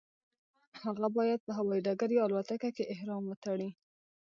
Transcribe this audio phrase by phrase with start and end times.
[0.83, 3.69] هغه باید په هوایي ډګر یا الوتکه کې احرام وتړي.